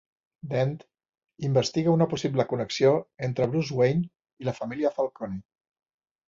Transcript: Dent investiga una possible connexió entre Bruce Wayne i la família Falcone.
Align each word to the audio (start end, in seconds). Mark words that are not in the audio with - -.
Dent 0.51 0.69
investiga 1.49 1.93
una 1.97 2.07
possible 2.13 2.45
connexió 2.53 2.95
entre 3.29 3.47
Bruce 3.53 3.79
Wayne 3.81 4.03
i 4.07 4.49
la 4.49 4.57
família 4.63 4.95
Falcone. 4.99 5.39